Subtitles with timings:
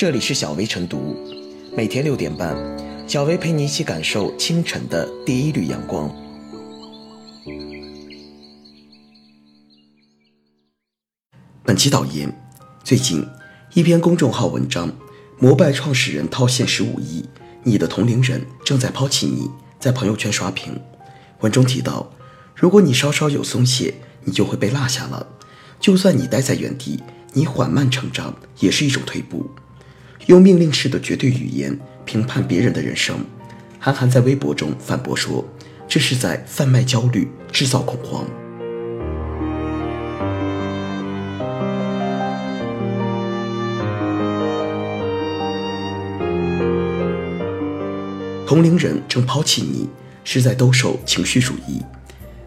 [0.00, 1.14] 这里是小薇晨读，
[1.76, 2.56] 每天六点半，
[3.06, 6.10] 小薇陪你一起感受清晨的第一缕阳光。
[11.62, 12.34] 本期导言：
[12.82, 13.22] 最近
[13.74, 14.90] 一篇公众号文章，
[15.38, 17.28] 摩拜创始人套现十五亿，
[17.62, 20.80] 你的同龄人正在抛弃你，在朋友圈刷屏。
[21.40, 22.10] 文中提到，
[22.54, 23.92] 如果你稍稍有松懈，
[24.24, 25.26] 你就会被落下了。
[25.78, 27.02] 就算你待在原地，
[27.34, 29.50] 你缓慢成长也是一种退步。
[30.30, 33.18] 用命令式的绝对语言评判别人的人生，
[33.80, 35.44] 韩寒在微博中反驳说
[35.90, 38.24] ：“这是在贩卖焦虑，制造恐慌。”
[48.46, 49.88] 同龄人正抛弃你，
[50.22, 51.82] 是在兜售情绪主义。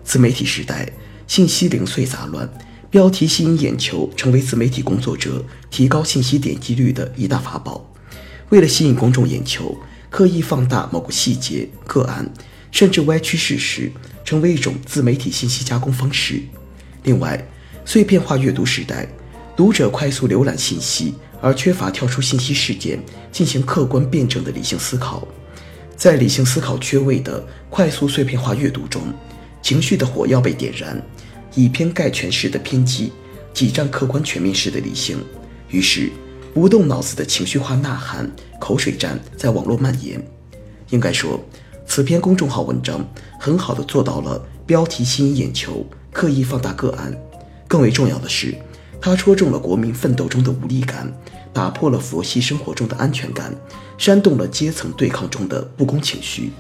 [0.06, 0.90] 自媒体时代，
[1.28, 2.50] 信息零碎杂乱。
[2.94, 7.90] 标题吸引眼球，成为自媒体工作者提高信息点击率的一大法宝。
[8.50, 9.76] 为了吸引公众眼球，
[10.12, 12.32] 刻意放大某个细节、个案，
[12.70, 13.92] 甚至歪曲事实，
[14.24, 16.40] 成为一种自媒体信息加工方式。
[17.02, 17.44] 另外，
[17.84, 19.10] 碎片化阅读时代，
[19.58, 25.28] 读者快速浏览信息，而缺乏跳出信息事件进行客观辩证的理性思考。
[25.96, 29.02] 在理性思考缺位的快速碎片化阅读中，
[29.64, 31.04] 情绪的火药被点燃。
[31.56, 33.12] 以偏概全式的偏激
[33.54, 35.18] 挤占客观全面式的理性，
[35.70, 36.12] 于是
[36.54, 38.30] 不动脑子的情绪化呐喊、
[38.60, 40.22] 口水战在网络蔓延。
[40.90, 41.40] 应该说，
[41.86, 43.06] 此篇公众号文章
[43.40, 47.14] 很好的做到了标题吸引眼球、刻意放大个案。
[47.68, 48.56] 更为重要的是，
[49.02, 51.12] 它戳中了国民奋斗中的无力感，
[51.52, 53.54] 打破了佛系生活中的安全感，
[53.98, 56.52] 煽动了阶层对抗中的不公情绪。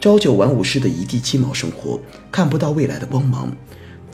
[0.00, 2.00] 朝九晚五式的一地鸡毛生活，
[2.32, 3.54] 看不到未来的光芒。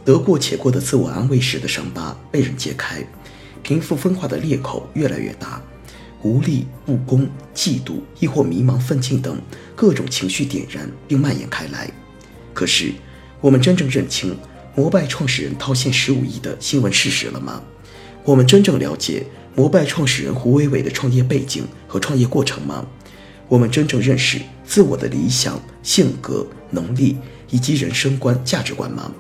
[0.05, 3.03] 得过且过的自我安慰时的伤疤被人揭开，
[3.63, 5.63] 贫富分化的裂口越来越大，
[6.23, 9.41] 无力、不公、嫉妒，亦或迷茫、愤青等
[9.75, 11.91] 各种情绪点燃并蔓延开来。
[12.53, 12.93] 可是，
[13.41, 14.37] 我们真正认清
[14.75, 17.63] 摩拜创始人套现十五亿的新闻事实了吗？
[18.25, 22.87] 我们真正了解摩拜创始人胡伟伟的创业背景和创业过程吗？
[23.49, 27.17] 我们真正认识自我的理想、性格、能力
[27.51, 29.11] 以及人生观、价值观吗？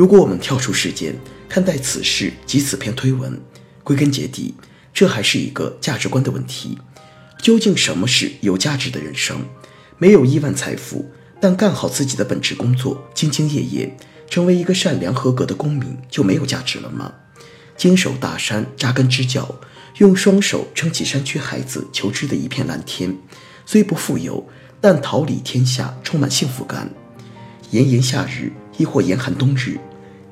[0.00, 1.14] 如果我们跳出时间
[1.46, 3.38] 看待此事及此篇推文，
[3.84, 4.54] 归根结底，
[4.94, 6.78] 这还是一个价值观的问题。
[7.42, 9.44] 究竟什么是有价值的人生？
[9.98, 13.94] 没有亿万财富，但干好自己的本职工作，兢兢业业，
[14.30, 17.12] 成为一个善良合格的公民，就没有价值了吗？
[17.76, 19.54] 坚守大山，扎根支教，
[19.98, 23.14] 用双手撑起山区孩子求知的一片蓝天，
[23.66, 24.48] 虽不富有，
[24.80, 26.90] 但桃李天下，充满幸福感。
[27.72, 29.78] 炎炎夏日，亦或严寒冬日。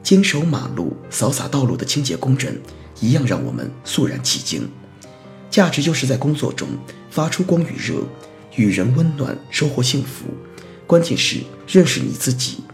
[0.08, 2.58] 坚守马路、扫洒道路的清洁工人，
[2.98, 4.66] 一样让我们肃然起敬。
[5.50, 6.66] 价值就是在工作中
[7.10, 7.96] 发出光与热，
[8.56, 10.24] 与人温暖，收获幸福。
[10.86, 12.64] 关键是认识你自己，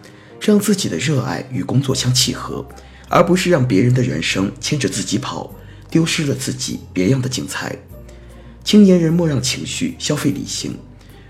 [0.41, 2.65] 让自己的热爱与工作相契合，
[3.09, 5.53] 而不是让别人的人生牵着自己跑，
[5.91, 7.77] 丢失了自己别样的精彩。
[8.63, 10.79] 青年人莫让情绪消费理性。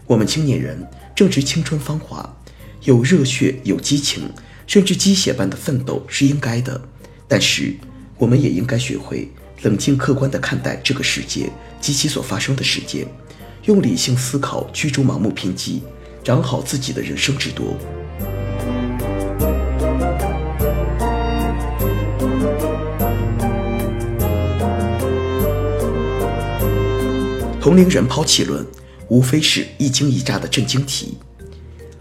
[0.06, 0.86] 我们青年人
[1.16, 2.36] 正值青春芳华，
[2.82, 4.28] 有热血，有激情。
[4.66, 6.80] 甚至鸡血般的奋斗是应该的，
[7.28, 7.75] 但是
[8.19, 9.30] 我们也应该学会
[9.62, 13.06] 冷静客观地看待这个世界及其所发生的事件，
[13.64, 15.82] 用理性思考驱逐盲目偏激，
[16.22, 17.76] 长好自己的人生之舵。
[27.60, 28.66] 同龄人抛弃论，
[29.08, 31.16] 无非是一惊一乍的震惊题。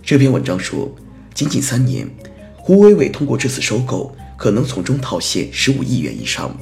[0.02, 0.94] 这篇文章说，
[1.34, 2.10] 仅仅三年。
[2.66, 6.58] 胡伟伟通过这次收购，可能从中套现十五亿元以上。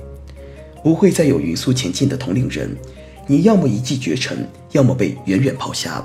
[0.84, 2.76] 不会再有匀速前进的同龄人，
[3.28, 6.04] 你要么一骑绝尘，要么被远远抛下。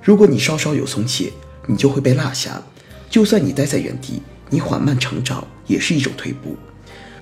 [0.00, 1.32] 如果你稍稍有松懈，
[1.66, 2.62] 你就会被落下。
[3.10, 6.56] 就算你待在原地，你缓慢成长也是一种退步。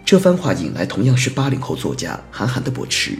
[0.04, 3.12] 这番话引来同样是八零后作家韩寒的驳斥。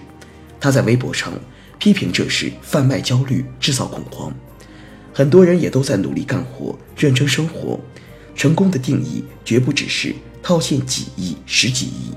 [0.60, 1.32] 他在微博上
[1.78, 4.30] 批评这是贩卖焦虑，制造恐慌。
[5.14, 7.80] 很多人也都在努力干活，认真生活。
[8.34, 12.12] 成功的定义绝不只是套现几亿、十几亿。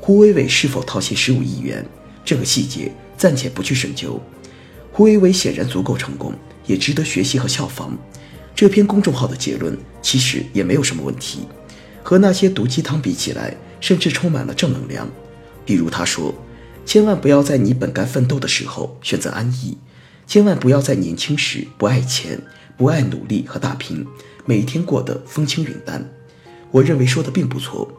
[0.00, 1.84] 胡伟伟是否套现十五亿元，
[2.24, 4.20] 这个细节暂且不去深究。
[4.92, 6.34] 胡伟伟显然足够成功，
[6.66, 7.96] 也值得学习和效仿。
[8.54, 11.40] 这篇公众号的结论其实也没有什么问题，
[12.02, 15.08] 和那些毒鸡汤比起来，甚至充满了正能量。
[15.64, 16.34] 比如他说
[16.84, 19.76] ：“千万不要在你本该奋斗的时候选择安逸，
[20.28, 22.38] 千万不要在年轻时不爱钱、
[22.76, 24.06] 不爱努力和打拼。”
[24.44, 26.08] 每天过得风轻云淡，
[26.70, 27.90] 我认为说的并不错。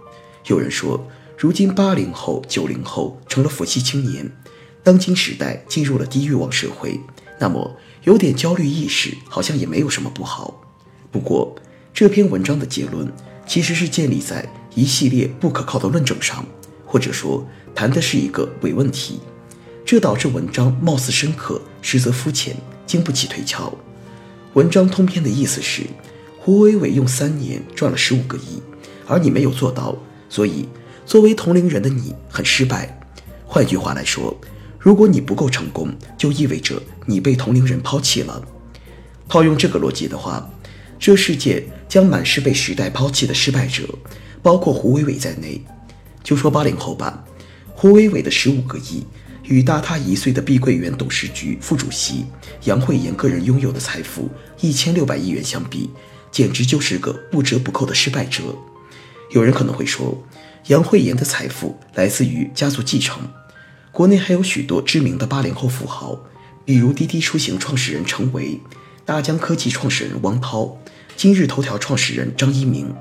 [0.48, 4.32] 有人说，如今八零后、九零后成了佛系青年，
[4.84, 7.00] 当今时代进入了低欲望社会，
[7.40, 10.60] 那么有点焦虑意识好像也没有什么不好。
[11.12, 11.56] 不过，
[11.94, 13.12] 这篇文章的结论
[13.46, 16.44] 其实是建立在一系列不可靠的论证上，
[16.84, 19.20] 或者说谈的是一个伪问题，
[19.86, 22.56] 这导致文章貌似深刻，实则肤浅，
[22.86, 23.74] 经不起推敲。
[24.54, 25.84] 文章通篇的意思是，
[26.40, 28.62] 胡伟伟用三年赚了十五个亿，
[29.08, 29.96] 而你没有做到，
[30.30, 30.68] 所以
[31.06, 33.00] 作为同龄人的你很失败。
[33.46, 34.36] 换句话来说，
[34.80, 38.42] 如果你不够成功，就意味着你被同龄人抛弃了。
[39.28, 40.50] 套用这个逻辑的话，
[41.00, 43.88] 这世界将满是被时代抛弃的失败者，
[44.42, 45.62] 包括胡伟伟在内。
[46.24, 47.24] 就说八零后吧，
[47.74, 49.06] 胡伟伟的十五个亿，
[49.50, 52.28] 与大他一岁的碧桂园董事局副主席
[52.66, 54.30] 杨惠妍个人拥有的财富
[54.62, 55.90] 一千六百亿元相比，
[56.32, 58.44] 简直就是个不折不扣的失败者。
[59.32, 60.24] 有人可能会说，
[60.68, 63.28] 杨惠妍的财富来自于家族继承。
[63.92, 66.20] 国内还有许多知名的八零后富豪，
[66.64, 68.60] 比如滴滴出行创始人程维、
[69.04, 70.78] 大疆科技创始人汪涛、
[71.16, 72.94] 今日头条创始人张一鸣，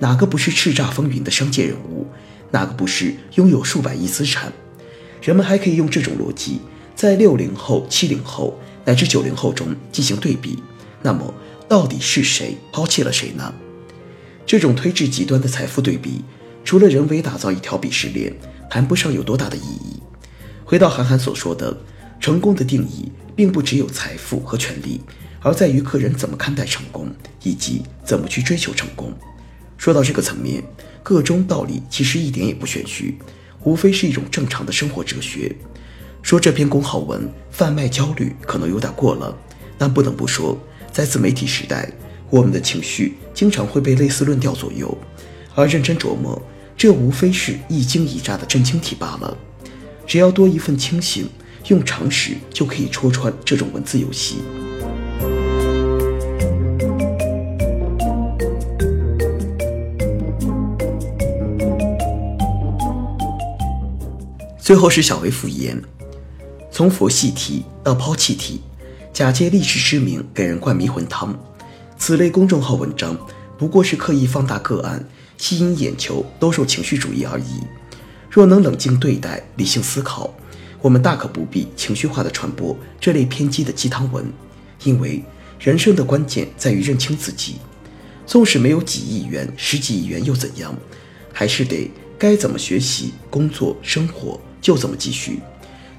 [0.00, 2.08] 哪个不是叱咤风云的商界人物？
[2.50, 4.52] 哪个不是拥有数百亿资产？
[5.24, 6.60] 人们还可以用这种逻辑，
[6.94, 10.62] 在六零后、七零后乃至九零后中进行对比。
[11.00, 11.32] 那么，
[11.66, 13.54] 到底是谁抛弃了谁呢？
[14.44, 16.22] 这种推至极端的财富对比，
[16.62, 18.34] 除了人为打造一条鄙视链，
[18.68, 19.98] 谈不上有多大的意义。
[20.62, 21.74] 回到韩寒所说的，
[22.20, 25.00] 成功的定义并不只有财富和权利，
[25.40, 27.10] 而在于个人怎么看待成功，
[27.42, 29.10] 以及怎么去追求成功。
[29.78, 30.62] 说到这个层面，
[31.02, 33.16] 个中道理其实一点也不玄虚，
[33.62, 35.54] 无非是一种正常的生活哲学。
[36.22, 39.36] 说这篇公号文贩卖焦虑可能有点过了，
[39.78, 40.58] 但不得不说，
[40.90, 41.92] 在自媒体时代，
[42.30, 44.96] 我们的情绪经常会被类似论调左右，
[45.54, 46.40] 而认真琢磨，
[46.76, 49.36] 这无非是一惊一乍的震惊体罢了。
[50.06, 51.28] 只要多一份清醒，
[51.68, 54.36] 用常识就可以戳穿这种文字游戏。
[64.64, 65.78] 最后是小微复言，
[66.72, 68.62] 从佛系体到抛弃体，
[69.12, 71.38] 假借历史之名给人灌迷魂汤。
[71.98, 73.14] 此类公众号文章
[73.58, 75.06] 不过是刻意放大个案，
[75.36, 77.60] 吸引眼球，兜售情绪主义而已。
[78.30, 80.32] 若能冷静对待、理性思考，
[80.80, 84.24] 我们大可不必情绪化的传播这类偏激的鸡汤文。
[84.84, 85.22] 因为
[85.60, 87.56] 人生的关键在于认清自己，
[88.26, 90.74] 纵使没有几亿元、十几亿元又怎样？
[91.34, 95.40] 还是得该怎么学习、工作、生活就这么继续。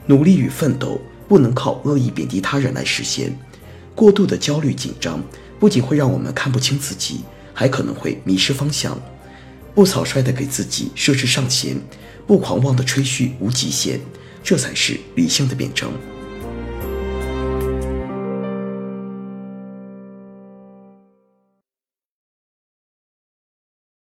[0.07, 3.31] 努力与奋斗不能靠恶意贬低他人来实现。
[3.93, 5.23] 过度的焦虑紧张
[5.59, 7.21] 不仅会让我们看不清自己，
[7.53, 8.99] 还可能会迷失方向。
[9.75, 11.77] 不草率地给自己设置上限。
[12.27, 13.99] 不狂妄的吹嘘无极限，
[14.43, 15.91] 这才是理性的辩证。